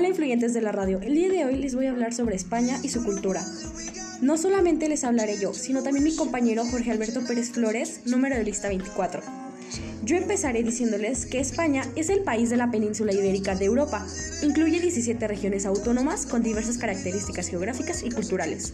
Hola 0.00 0.08
influyentes 0.08 0.54
de 0.54 0.62
la 0.62 0.72
radio, 0.72 0.98
el 1.02 1.14
día 1.14 1.28
de 1.28 1.44
hoy 1.44 1.56
les 1.56 1.74
voy 1.74 1.84
a 1.84 1.90
hablar 1.90 2.14
sobre 2.14 2.34
España 2.34 2.78
y 2.82 2.88
su 2.88 3.04
cultura. 3.04 3.44
No 4.22 4.38
solamente 4.38 4.88
les 4.88 5.04
hablaré 5.04 5.38
yo, 5.38 5.52
sino 5.52 5.82
también 5.82 6.04
mi 6.04 6.16
compañero 6.16 6.64
Jorge 6.64 6.90
Alberto 6.90 7.20
Pérez 7.26 7.50
Flores, 7.50 8.00
número 8.06 8.34
de 8.34 8.44
lista 8.44 8.68
24. 8.68 9.20
Yo 10.02 10.16
empezaré 10.16 10.62
diciéndoles 10.62 11.26
que 11.26 11.38
España 11.38 11.82
es 11.96 12.08
el 12.08 12.22
país 12.22 12.48
de 12.48 12.56
la 12.56 12.70
península 12.70 13.12
ibérica 13.12 13.54
de 13.54 13.66
Europa. 13.66 14.06
Incluye 14.42 14.80
17 14.80 15.28
regiones 15.28 15.66
autónomas 15.66 16.24
con 16.24 16.42
diversas 16.42 16.78
características 16.78 17.48
geográficas 17.48 18.02
y 18.02 18.10
culturales. 18.10 18.72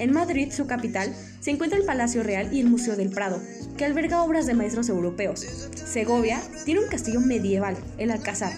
En 0.00 0.12
Madrid, 0.12 0.50
su 0.50 0.66
capital, 0.66 1.14
se 1.38 1.52
encuentra 1.52 1.78
el 1.78 1.86
Palacio 1.86 2.24
Real 2.24 2.52
y 2.52 2.58
el 2.58 2.68
Museo 2.68 2.96
del 2.96 3.10
Prado, 3.10 3.40
que 3.78 3.84
alberga 3.84 4.24
obras 4.24 4.46
de 4.46 4.54
maestros 4.54 4.88
europeos. 4.88 5.46
Segovia 5.86 6.42
tiene 6.64 6.80
un 6.80 6.88
castillo 6.88 7.20
medieval, 7.20 7.76
el 7.96 8.10
Alcázar, 8.10 8.54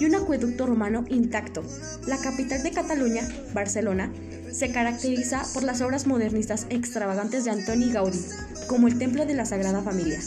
y 0.00 0.06
un 0.06 0.14
acueducto 0.14 0.66
romano 0.66 1.04
intacto. 1.08 1.62
La 2.06 2.18
capital 2.18 2.62
de 2.62 2.72
Cataluña, 2.72 3.28
Barcelona, 3.52 4.10
se 4.50 4.72
caracteriza 4.72 5.44
por 5.54 5.62
las 5.62 5.80
obras 5.82 6.06
modernistas 6.06 6.66
extravagantes 6.70 7.44
de 7.44 7.50
Antoni 7.50 7.92
Gaudí, 7.92 8.18
como 8.66 8.88
el 8.88 8.98
Templo 8.98 9.26
de 9.26 9.34
la 9.34 9.44
Sagrada 9.44 9.82
Familia. 9.82 10.18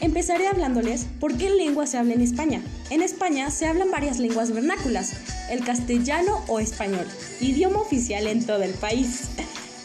Empezaré 0.00 0.46
hablándoles 0.46 1.06
por 1.18 1.36
qué 1.36 1.50
lengua 1.50 1.86
se 1.86 1.98
habla 1.98 2.14
en 2.14 2.20
España. 2.20 2.62
En 2.90 3.02
España 3.02 3.50
se 3.50 3.66
hablan 3.66 3.90
varias 3.90 4.18
lenguas 4.18 4.52
vernáculas, 4.52 5.14
el 5.50 5.64
castellano 5.64 6.44
o 6.46 6.60
español, 6.60 7.06
idioma 7.40 7.80
oficial 7.80 8.26
en 8.26 8.44
todo 8.46 8.62
el 8.62 8.74
país. 8.74 9.30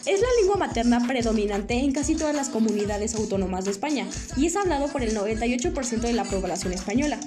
Es 0.08 0.22
la 0.22 0.28
lengua 0.40 0.56
materna 0.56 1.06
predominante 1.06 1.74
en 1.74 1.92
casi 1.92 2.14
todas 2.14 2.34
las 2.34 2.48
comunidades 2.48 3.14
autónomas 3.14 3.66
de 3.66 3.72
España 3.72 4.06
y 4.38 4.46
es 4.46 4.56
hablado 4.56 4.88
por 4.88 5.02
el 5.02 5.14
98% 5.14 6.00
de 6.00 6.14
la 6.14 6.24
población 6.24 6.72
española. 6.72 7.20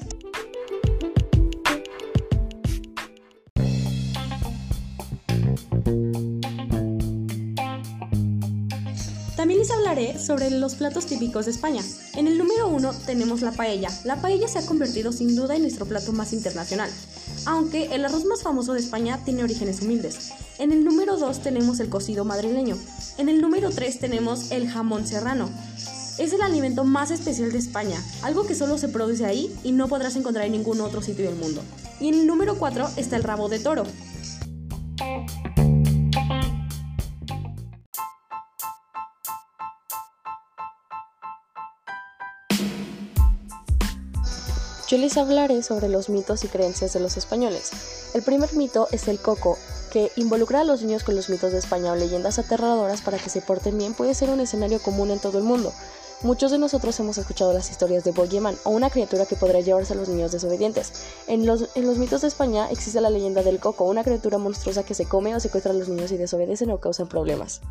También 9.36 9.60
les 9.60 9.70
hablaré 9.70 10.18
sobre 10.18 10.50
los 10.50 10.74
platos 10.74 11.06
típicos 11.06 11.46
de 11.46 11.52
España. 11.52 11.84
En 12.16 12.26
el 12.26 12.40
número 12.40 12.68
uno 12.68 12.96
tenemos 13.06 13.42
la 13.42 13.52
paella. 13.52 13.90
La 14.06 14.20
paella 14.24 14.48
se 14.48 14.58
ha 14.58 14.66
convertido 14.66 15.12
sin 15.12 15.36
duda 15.36 15.56
en 15.56 15.62
nuestro 15.62 15.86
plato 15.86 16.14
más 16.14 16.34
internacional 16.34 16.90
aunque 17.46 17.94
el 17.94 18.06
arroz 18.06 18.26
más 18.26 18.44
famoso 18.44 18.74
de 18.74 18.80
España 18.80 19.20
tiene 19.24 19.44
orígenes 19.44 19.82
humildes. 19.82 20.32
En 20.60 20.72
el 20.72 20.86
número 20.86 21.18
2 21.18 21.42
tenemos 21.42 21.80
el 21.80 21.90
cocido 21.90 22.26
madrileño. 22.26 22.78
En 23.18 23.30
el 23.30 23.42
número 23.42 23.70
3 23.70 24.00
tenemos 24.00 24.52
el 24.52 24.70
jamón 24.70 25.08
serrano. 25.08 25.50
Es 26.18 26.34
el 26.34 26.42
alimento 26.42 26.84
más 26.84 27.10
especial 27.10 27.52
de 27.52 27.58
España, 27.58 28.04
algo 28.22 28.46
que 28.46 28.56
solo 28.56 28.78
se 28.78 28.90
produce 28.90 29.26
ahí 29.26 29.56
y 29.64 29.72
no 29.72 29.88
podrás 29.88 30.16
encontrar 30.16 30.46
en 30.46 30.52
ningún 30.52 30.82
otro 30.82 31.02
sitio 31.02 31.26
del 31.26 31.36
mundo. 31.36 31.64
Y 32.00 32.10
en 32.10 32.16
el 32.16 32.28
número 32.28 32.58
4 32.58 32.90
está 32.98 33.16
el 33.16 33.24
rabo 33.24 33.50
de 33.50 33.60
toro. 33.60 33.84
Yo 44.92 44.98
les 44.98 45.16
hablaré 45.16 45.64
sobre 45.64 45.88
los 45.88 46.10
mitos 46.10 46.44
y 46.44 46.50
creencias 46.50 46.92
de 46.92 47.00
los 47.00 47.16
españoles. 47.16 47.72
El 48.14 48.24
primer 48.24 48.54
mito 48.56 48.90
es 48.92 49.08
el 49.08 49.20
coco, 49.20 49.58
que 49.90 50.12
involucra 50.18 50.60
a 50.60 50.64
los 50.66 50.82
niños 50.82 51.06
con 51.06 51.16
los 51.16 51.30
mitos 51.30 51.54
de 51.54 51.60
España 51.60 51.94
o 51.94 51.96
leyendas 51.96 52.40
aterradoras 52.40 53.00
para 53.00 53.18
que 53.18 53.30
se 53.30 53.40
porten 53.40 53.78
bien 53.78 53.94
puede 53.94 54.14
ser 54.14 54.30
un 54.30 54.42
escenario 54.42 54.82
común 54.82 55.10
en 55.10 55.20
todo 55.20 55.38
el 55.38 55.46
mundo. 55.46 55.72
Muchos 56.24 56.52
de 56.52 56.58
nosotros 56.58 57.00
hemos 57.00 57.18
escuchado 57.18 57.54
las 57.54 57.72
historias 57.72 58.04
de 58.04 58.12
Boogeyman 58.12 58.58
o 58.66 58.72
una 58.72 58.90
criatura 58.90 59.26
que 59.26 59.38
podrá 59.38 59.62
llevarse 59.62 59.94
a 59.94 59.96
los 59.96 60.10
niños 60.10 60.34
desobedientes. 60.34 60.92
En 61.26 61.46
los, 61.46 61.70
en 61.76 61.88
los 61.88 61.98
mitos 61.98 62.20
de 62.20 62.28
España 62.28 62.70
existe 62.70 63.00
la 63.00 63.10
leyenda 63.10 63.44
del 63.44 63.60
coco, 63.62 63.86
una 63.86 64.04
criatura 64.04 64.40
monstruosa 64.40 64.84
que 64.84 64.94
se 64.94 65.06
come 65.06 65.34
o 65.34 65.40
secuestra 65.40 65.72
a 65.72 65.76
los 65.76 65.88
niños 65.88 66.12
y 66.12 66.18
desobedecen 66.18 66.70
o 66.70 66.82
causan 66.82 67.08
problemas. 67.08 67.62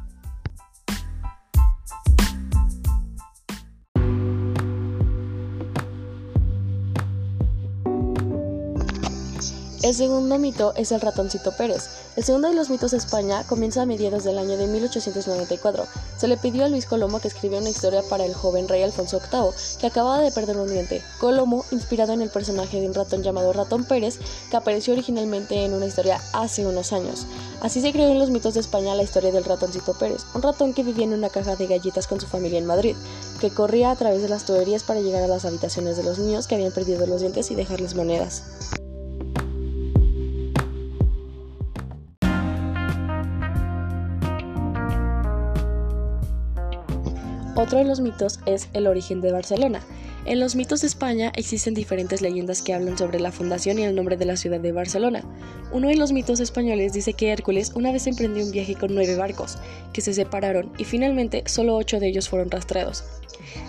El 9.90 9.96
segundo 9.96 10.38
mito 10.38 10.72
es 10.76 10.92
el 10.92 11.00
ratoncito 11.00 11.50
Pérez. 11.50 11.88
El 12.14 12.22
segundo 12.22 12.46
de 12.46 12.54
los 12.54 12.70
mitos 12.70 12.92
de 12.92 12.96
España 12.96 13.42
comienza 13.48 13.82
a 13.82 13.86
mediados 13.86 14.22
del 14.22 14.38
año 14.38 14.56
de 14.56 14.68
1894. 14.68 15.84
Se 16.16 16.28
le 16.28 16.36
pidió 16.36 16.64
a 16.64 16.68
Luis 16.68 16.86
Colomo 16.86 17.18
que 17.18 17.26
escribiera 17.26 17.60
una 17.60 17.70
historia 17.70 18.04
para 18.08 18.24
el 18.24 18.32
joven 18.32 18.68
rey 18.68 18.84
Alfonso 18.84 19.18
VIII, 19.18 19.50
que 19.80 19.88
acababa 19.88 20.20
de 20.20 20.30
perder 20.30 20.58
un 20.58 20.68
diente. 20.68 21.02
Colomo, 21.18 21.64
inspirado 21.72 22.12
en 22.12 22.22
el 22.22 22.30
personaje 22.30 22.80
de 22.80 22.86
un 22.86 22.94
ratón 22.94 23.24
llamado 23.24 23.52
Ratón 23.52 23.82
Pérez, 23.82 24.20
que 24.48 24.56
apareció 24.56 24.92
originalmente 24.92 25.64
en 25.64 25.74
una 25.74 25.86
historia 25.86 26.20
hace 26.34 26.64
unos 26.64 26.92
años. 26.92 27.26
Así 27.60 27.80
se 27.80 27.90
creó 27.90 28.10
en 28.10 28.20
los 28.20 28.30
mitos 28.30 28.54
de 28.54 28.60
España 28.60 28.94
la 28.94 29.02
historia 29.02 29.32
del 29.32 29.42
ratoncito 29.42 29.94
Pérez, 29.94 30.20
un 30.34 30.42
ratón 30.42 30.72
que 30.72 30.84
vivía 30.84 31.02
en 31.02 31.14
una 31.14 31.30
caja 31.30 31.56
de 31.56 31.66
galletas 31.66 32.06
con 32.06 32.20
su 32.20 32.28
familia 32.28 32.60
en 32.60 32.66
Madrid, 32.66 32.94
que 33.40 33.50
corría 33.50 33.90
a 33.90 33.96
través 33.96 34.22
de 34.22 34.28
las 34.28 34.44
tuberías 34.46 34.84
para 34.84 35.00
llegar 35.00 35.24
a 35.24 35.26
las 35.26 35.44
habitaciones 35.44 35.96
de 35.96 36.04
los 36.04 36.20
niños 36.20 36.46
que 36.46 36.54
habían 36.54 36.70
perdido 36.70 37.08
los 37.08 37.22
dientes 37.22 37.50
y 37.50 37.56
dejarles 37.56 37.96
monedas. 37.96 38.44
Otro 47.60 47.76
de 47.76 47.84
los 47.84 48.00
mitos 48.00 48.40
es 48.46 48.70
el 48.72 48.86
origen 48.86 49.20
de 49.20 49.32
Barcelona. 49.32 49.82
En 50.24 50.40
los 50.40 50.56
mitos 50.56 50.80
de 50.80 50.86
España 50.86 51.30
existen 51.36 51.74
diferentes 51.74 52.22
leyendas 52.22 52.62
que 52.62 52.72
hablan 52.72 52.96
sobre 52.96 53.20
la 53.20 53.32
fundación 53.32 53.78
y 53.78 53.82
el 53.82 53.94
nombre 53.94 54.16
de 54.16 54.24
la 54.24 54.38
ciudad 54.38 54.60
de 54.60 54.72
Barcelona. 54.72 55.22
Uno 55.70 55.88
de 55.88 55.96
los 55.96 56.10
mitos 56.10 56.40
españoles 56.40 56.94
dice 56.94 57.12
que 57.12 57.30
Hércules 57.30 57.72
una 57.74 57.92
vez 57.92 58.06
emprendió 58.06 58.46
un 58.46 58.50
viaje 58.50 58.76
con 58.76 58.94
nueve 58.94 59.14
barcos, 59.14 59.58
que 59.92 60.00
se 60.00 60.14
separaron 60.14 60.72
y 60.78 60.84
finalmente 60.84 61.42
solo 61.44 61.76
ocho 61.76 62.00
de 62.00 62.08
ellos 62.08 62.30
fueron 62.30 62.50
rastreados. 62.50 63.04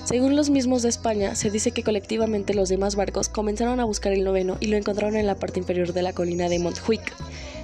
Según 0.05 0.37
los 0.37 0.49
mismos 0.49 0.83
de 0.83 0.89
España, 0.89 1.35
se 1.35 1.51
dice 1.51 1.71
que 1.71 1.83
colectivamente 1.83 2.53
los 2.53 2.69
demás 2.69 2.95
barcos 2.95 3.27
comenzaron 3.27 3.81
a 3.81 3.85
buscar 3.85 4.13
el 4.13 4.23
noveno 4.23 4.55
y 4.61 4.67
lo 4.67 4.77
encontraron 4.77 5.17
en 5.17 5.27
la 5.27 5.35
parte 5.35 5.59
inferior 5.59 5.91
de 5.91 6.01
la 6.01 6.13
colina 6.13 6.47
de 6.47 6.59
Montjuic. 6.59 7.13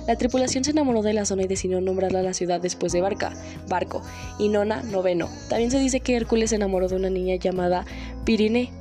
La 0.07 0.15
tripulación 0.15 0.63
se 0.63 0.71
enamoró 0.71 1.01
de 1.01 1.13
la 1.13 1.25
zona 1.25 1.43
y 1.43 1.47
decidió 1.47 1.81
nombrarla 1.81 2.23
la 2.23 2.33
ciudad 2.33 2.61
después 2.61 2.93
de 2.93 3.01
Barca, 3.01 3.33
Barco, 3.67 4.01
y 4.39 4.47
Nona, 4.47 4.81
Noveno. 4.83 5.29
También 5.49 5.69
se 5.69 5.79
dice 5.79 5.99
que 5.99 6.15
Hércules 6.15 6.49
se 6.51 6.55
enamoró 6.55 6.87
de 6.87 6.95
una 6.95 7.09
niña 7.09 7.35
llamada 7.35 7.85
Pirine. 8.23 8.71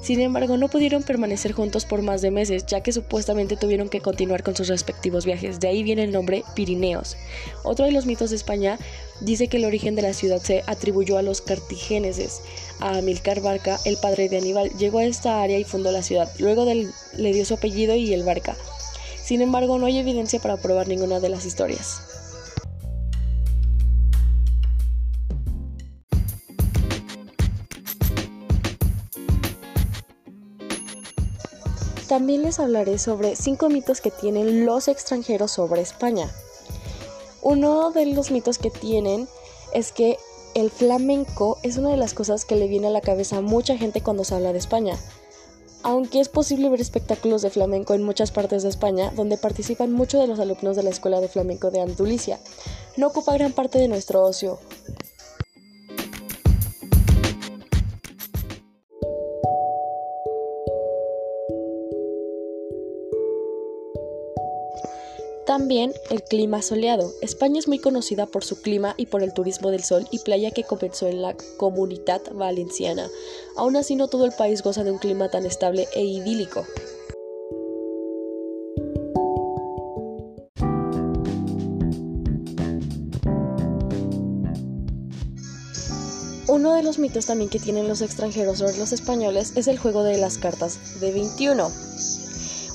Sin 0.00 0.20
embargo, 0.20 0.56
no 0.56 0.68
pudieron 0.68 1.02
permanecer 1.02 1.52
juntos 1.52 1.86
por 1.86 2.02
más 2.02 2.20
de 2.20 2.30
meses, 2.30 2.66
ya 2.66 2.82
que 2.82 2.92
supuestamente 2.92 3.56
tuvieron 3.56 3.88
que 3.88 4.00
continuar 4.00 4.42
con 4.42 4.54
sus 4.54 4.68
respectivos 4.68 5.24
viajes. 5.24 5.60
De 5.60 5.68
ahí 5.68 5.82
viene 5.82 6.04
el 6.04 6.12
nombre 6.12 6.44
Pirineos. 6.54 7.16
Otro 7.62 7.86
de 7.86 7.92
los 7.92 8.04
mitos 8.04 8.30
de 8.30 8.36
España 8.36 8.78
dice 9.20 9.48
que 9.48 9.56
el 9.58 9.64
origen 9.64 9.94
de 9.94 10.02
la 10.02 10.12
ciudad 10.12 10.40
se 10.42 10.62
atribuyó 10.66 11.16
a 11.16 11.22
los 11.22 11.40
cartigéneses. 11.40 12.40
A 12.80 12.98
Amilcar 12.98 13.40
Barca, 13.40 13.78
el 13.84 13.96
padre 13.96 14.28
de 14.28 14.38
Aníbal, 14.38 14.70
llegó 14.78 14.98
a 14.98 15.04
esta 15.04 15.42
área 15.42 15.58
y 15.58 15.64
fundó 15.64 15.90
la 15.90 16.02
ciudad. 16.02 16.30
Luego 16.38 16.64
le 16.64 17.32
dio 17.32 17.44
su 17.46 17.54
apellido 17.54 17.94
y 17.94 18.12
el 18.12 18.24
Barca. 18.24 18.56
Sin 19.24 19.40
embargo, 19.40 19.78
no 19.78 19.86
hay 19.86 19.96
evidencia 19.96 20.38
para 20.38 20.58
probar 20.58 20.86
ninguna 20.86 21.18
de 21.18 21.30
las 21.30 21.46
historias. 21.46 22.02
También 32.06 32.42
les 32.42 32.60
hablaré 32.60 32.98
sobre 32.98 33.34
cinco 33.34 33.70
mitos 33.70 34.02
que 34.02 34.10
tienen 34.10 34.66
los 34.66 34.88
extranjeros 34.88 35.52
sobre 35.52 35.80
España. 35.80 36.30
Uno 37.40 37.92
de 37.92 38.04
los 38.04 38.30
mitos 38.30 38.58
que 38.58 38.70
tienen 38.70 39.26
es 39.72 39.92
que 39.92 40.18
el 40.54 40.70
flamenco 40.70 41.56
es 41.62 41.78
una 41.78 41.88
de 41.88 41.96
las 41.96 42.12
cosas 42.12 42.44
que 42.44 42.56
le 42.56 42.68
viene 42.68 42.88
a 42.88 42.90
la 42.90 43.00
cabeza 43.00 43.38
a 43.38 43.40
mucha 43.40 43.78
gente 43.78 44.02
cuando 44.02 44.22
se 44.24 44.34
habla 44.34 44.52
de 44.52 44.58
España. 44.58 44.98
Aunque 45.84 46.18
es 46.18 46.30
posible 46.30 46.70
ver 46.70 46.80
espectáculos 46.80 47.42
de 47.42 47.50
flamenco 47.50 47.92
en 47.92 48.02
muchas 48.02 48.32
partes 48.32 48.62
de 48.62 48.70
España, 48.70 49.12
donde 49.14 49.36
participan 49.36 49.92
muchos 49.92 50.18
de 50.18 50.26
los 50.26 50.40
alumnos 50.40 50.76
de 50.76 50.82
la 50.82 50.88
Escuela 50.88 51.20
de 51.20 51.28
Flamenco 51.28 51.70
de 51.70 51.82
Andalucía, 51.82 52.38
no 52.96 53.08
ocupa 53.08 53.34
gran 53.34 53.52
parte 53.52 53.78
de 53.78 53.86
nuestro 53.86 54.22
ocio. 54.22 54.58
También 65.46 65.92
el 66.08 66.22
clima 66.22 66.62
soleado. 66.62 67.12
España 67.20 67.58
es 67.58 67.68
muy 67.68 67.78
conocida 67.78 68.24
por 68.24 68.44
su 68.44 68.62
clima 68.62 68.94
y 68.96 69.06
por 69.06 69.22
el 69.22 69.34
turismo 69.34 69.70
del 69.70 69.84
sol 69.84 70.06
y 70.10 70.20
playa 70.20 70.52
que 70.52 70.64
comenzó 70.64 71.06
en 71.06 71.20
la 71.20 71.36
comunidad 71.58 72.22
valenciana. 72.32 73.10
Aún 73.56 73.76
así 73.76 73.94
no 73.94 74.08
todo 74.08 74.24
el 74.24 74.32
país 74.32 74.62
goza 74.62 74.84
de 74.84 74.90
un 74.90 74.98
clima 74.98 75.30
tan 75.30 75.44
estable 75.44 75.86
e 75.94 76.02
idílico. 76.02 76.64
Uno 86.48 86.74
de 86.74 86.82
los 86.82 86.98
mitos 86.98 87.26
también 87.26 87.50
que 87.50 87.58
tienen 87.58 87.88
los 87.88 88.00
extranjeros 88.00 88.58
sobre 88.58 88.78
los 88.78 88.92
españoles 88.92 89.52
es 89.56 89.66
el 89.66 89.78
juego 89.78 90.04
de 90.04 90.16
las 90.16 90.38
cartas 90.38 91.00
de 91.00 91.12
21. 91.12 91.83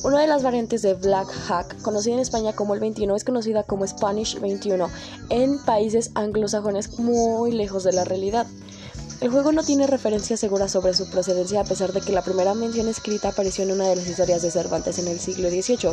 Una 0.02 0.22
de 0.22 0.28
las 0.28 0.44
variantes 0.44 0.82
de 0.82 0.94
Black 0.94 1.28
Hack, 1.28 1.82
conocida 1.82 2.14
en 2.14 2.22
España 2.22 2.54
como 2.54 2.74
el 2.74 2.80
21, 2.80 3.14
es 3.18 3.26
conocida 3.26 3.64
como 3.64 3.86
Spanish 3.86 4.40
21 4.40 4.90
en 5.30 5.60
países 5.66 6.12
anglosajones 6.16 7.00
muy 7.00 7.52
lejos 7.52 7.84
de 7.84 7.92
la 7.92 8.06
realidad. 8.06 8.48
El 9.20 9.30
juego 9.30 9.52
no 9.52 9.62
tiene 9.62 9.88
referencia 9.88 10.38
segura 10.38 10.70
sobre 10.70 10.94
su 10.94 11.10
procedencia 11.10 11.60
a 11.60 11.66
pesar 11.66 11.92
de 11.92 12.00
que 12.00 12.14
la 12.14 12.22
primera 12.22 12.54
mención 12.54 12.88
escrita 12.88 13.30
apareció 13.30 13.66
en 13.66 13.72
una 13.72 13.90
de 13.90 13.98
las 13.98 14.08
historias 14.08 14.42
de 14.42 14.52
Cervantes 14.52 15.00
en 15.00 15.10
el 15.10 15.20
siglo 15.20 15.50
XVIII. 15.50 15.92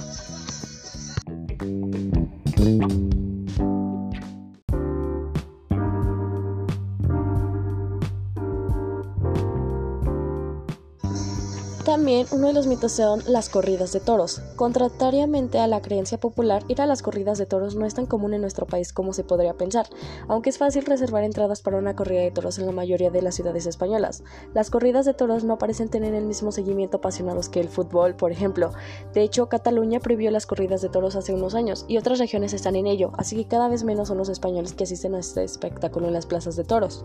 Uno 12.32 12.48
de 12.48 12.54
los 12.54 12.66
mitos 12.66 12.90
son 12.90 13.22
las 13.28 13.48
corridas 13.48 13.92
de 13.92 14.00
toros. 14.00 14.42
Contrariamente 14.56 15.60
a 15.60 15.68
la 15.68 15.80
creencia 15.80 16.18
popular, 16.18 16.64
ir 16.66 16.82
a 16.82 16.86
las 16.86 17.00
corridas 17.00 17.38
de 17.38 17.46
toros 17.46 17.76
no 17.76 17.86
es 17.86 17.94
tan 17.94 18.06
común 18.06 18.34
en 18.34 18.40
nuestro 18.40 18.66
país 18.66 18.92
como 18.92 19.12
se 19.12 19.22
podría 19.22 19.54
pensar, 19.54 19.86
aunque 20.26 20.50
es 20.50 20.58
fácil 20.58 20.84
reservar 20.86 21.22
entradas 21.22 21.62
para 21.62 21.78
una 21.78 21.94
corrida 21.94 22.22
de 22.22 22.32
toros 22.32 22.58
en 22.58 22.66
la 22.66 22.72
mayoría 22.72 23.10
de 23.10 23.22
las 23.22 23.36
ciudades 23.36 23.66
españolas. 23.66 24.24
Las 24.54 24.70
corridas 24.70 25.04
de 25.06 25.14
toros 25.14 25.44
no 25.44 25.56
parecen 25.58 25.88
tener 25.88 26.14
el 26.14 26.26
mismo 26.26 26.50
seguimiento 26.50 26.96
apasionados 26.96 27.48
que 27.48 27.60
el 27.60 27.68
fútbol, 27.68 28.16
por 28.16 28.32
ejemplo. 28.32 28.72
De 29.14 29.22
hecho, 29.22 29.48
Cataluña 29.48 30.00
prohibió 30.00 30.32
las 30.32 30.46
corridas 30.46 30.82
de 30.82 30.88
toros 30.88 31.14
hace 31.14 31.32
unos 31.32 31.54
años 31.54 31.84
y 31.86 31.96
otras 31.96 32.18
regiones 32.18 32.52
están 32.52 32.74
en 32.74 32.88
ello, 32.88 33.12
así 33.18 33.36
que 33.36 33.46
cada 33.46 33.68
vez 33.68 33.84
menos 33.84 34.08
son 34.08 34.18
los 34.18 34.28
españoles 34.28 34.74
que 34.74 34.84
asisten 34.84 35.14
a 35.14 35.20
este 35.20 35.44
espectáculo 35.44 36.08
en 36.08 36.14
las 36.14 36.26
plazas 36.26 36.56
de 36.56 36.64
toros. 36.64 37.04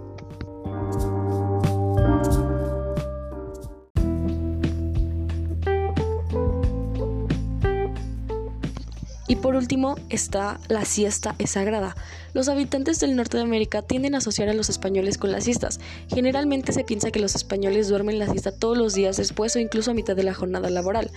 Y 9.32 9.38
por 9.38 9.56
último 9.56 9.96
está 10.10 10.60
la 10.68 10.84
siesta 10.84 11.36
es 11.40 11.52
sagrada. 11.52 11.96
Los 12.34 12.50
habitantes 12.50 13.00
del 13.00 13.16
norte 13.16 13.38
de 13.38 13.44
América 13.44 13.82
tienden 13.82 14.14
a 14.14 14.18
asociar 14.18 14.50
a 14.50 14.54
los 14.54 14.70
españoles 14.70 15.18
con 15.18 15.32
las 15.32 15.46
siestas. 15.46 15.80
Generalmente 16.10 16.74
se 16.74 16.84
piensa 16.84 17.12
que 17.12 17.22
los 17.22 17.34
españoles 17.34 17.88
duermen 17.88 18.20
la 18.20 18.28
siesta 18.28 18.52
todos 18.52 18.78
los 18.78 18.94
días 18.94 19.16
después 19.16 19.56
o 19.56 19.60
incluso 19.60 19.92
a 19.92 19.94
mitad 19.94 20.18
de 20.18 20.24
la 20.24 20.34
jornada 20.34 20.70
laboral. 20.70 21.12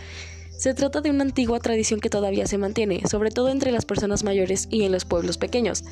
Se 0.56 0.74
trata 0.74 1.00
de 1.00 1.10
una 1.10 1.24
antigua 1.24 1.58
tradición 1.58 1.98
que 1.98 2.08
todavía 2.08 2.46
se 2.46 2.56
mantiene, 2.56 3.02
sobre 3.10 3.32
todo 3.32 3.48
entre 3.48 3.72
las 3.72 3.84
personas 3.84 4.22
mayores 4.22 4.68
y 4.70 4.84
en 4.84 4.92
los 4.92 5.04
pueblos 5.04 5.36
pequeños. 5.36 5.82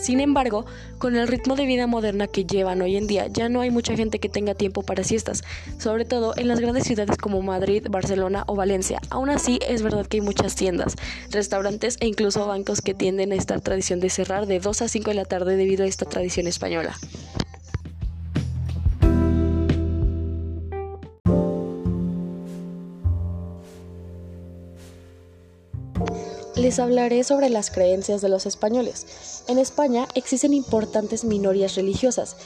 Sin 0.00 0.20
embargo, 0.20 0.64
con 0.98 1.14
el 1.14 1.28
ritmo 1.28 1.56
de 1.56 1.66
vida 1.66 1.86
moderna 1.86 2.26
que 2.26 2.46
llevan 2.46 2.80
hoy 2.80 2.96
en 2.96 3.06
día, 3.06 3.26
ya 3.26 3.50
no 3.50 3.60
hay 3.60 3.70
mucha 3.70 3.94
gente 3.94 4.18
que 4.18 4.30
tenga 4.30 4.54
tiempo 4.54 4.82
para 4.82 5.04
siestas, 5.04 5.44
sobre 5.78 6.06
todo 6.06 6.32
en 6.38 6.48
las 6.48 6.58
grandes 6.58 6.84
ciudades 6.84 7.18
como 7.18 7.42
Madrid, 7.42 7.86
Barcelona 7.90 8.44
o 8.46 8.56
Valencia. 8.56 8.98
Aún 9.10 9.28
así, 9.28 9.58
es 9.68 9.82
verdad 9.82 10.06
que 10.06 10.16
hay 10.16 10.20
muchas 10.22 10.54
tiendas, 10.54 10.96
restaurantes 11.30 11.98
e 12.00 12.06
incluso 12.06 12.46
bancos 12.46 12.80
que 12.80 12.94
tienden 12.94 13.32
a 13.32 13.34
esta 13.34 13.58
tradición 13.58 14.00
de 14.00 14.08
cerrar 14.08 14.46
de 14.46 14.58
2 14.58 14.82
a 14.82 14.88
5 14.88 15.10
de 15.10 15.14
la 15.14 15.26
tarde 15.26 15.56
debido 15.56 15.84
a 15.84 15.86
esta 15.86 16.06
tradición 16.06 16.46
española. 16.46 16.96
Les 26.60 26.78
hablaré 26.78 27.24
sobre 27.24 27.48
las 27.48 27.70
creencias 27.70 28.20
de 28.20 28.28
los 28.28 28.44
españoles. 28.44 29.44
En 29.48 29.58
España 29.58 30.06
existen 30.14 30.52
importantes 30.52 31.24
minorías 31.24 31.74
religiosas. 31.74 32.36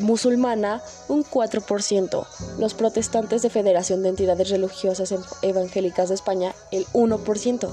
Musulmana, 0.00 0.82
un 1.08 1.24
4%. 1.24 2.26
Los 2.58 2.74
protestantes 2.74 3.42
de 3.42 3.50
Federación 3.50 4.02
de 4.02 4.08
Entidades 4.08 4.50
Religiosas 4.50 5.14
Evangélicas 5.42 6.08
de 6.08 6.16
España, 6.16 6.54
el 6.72 6.86
1%. 6.86 7.72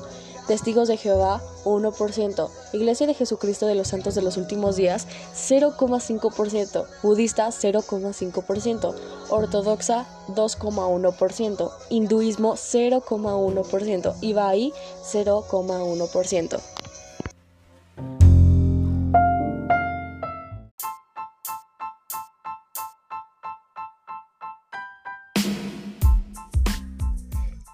Testigos 0.50 0.88
de 0.88 0.98
Jehová, 0.98 1.44
1%. 1.63 2.50
Iglesia 2.74 3.06
de 3.06 3.13
Jesucristo 3.13 3.68
de 3.68 3.75
los 3.75 3.90
Santos 3.90 4.16
de 4.16 4.24
los 4.24 4.36
Últimos 4.36 4.78
Días, 4.78 5.06
0,5%. 5.36 6.88
Budista, 7.04 7.50
0,5%. 7.50 8.96
Ortodoxa, 9.30 10.07
2,1%. 10.30 11.72
Hinduismo, 11.92 12.56
0,1%. 12.56 14.16
Y 14.22 14.34
Bahá'í, 14.34 14.74
0,1%. 15.04 16.79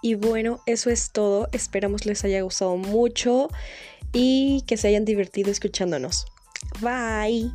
Y 0.06 0.14
bueno, 0.14 0.60
eso 0.68 0.92
es 0.92 1.10
todo. 1.10 1.50
Esperamos 1.52 2.06
les 2.06 2.24
haya 2.24 2.44
gustado 2.44 2.78
mucho 2.78 3.50
y 4.14 4.64
que 4.68 4.78
se 4.78 4.90
hayan 4.90 5.04
divertido 5.04 5.50
escuchándonos. 5.50 6.28
Bye. 6.80 7.52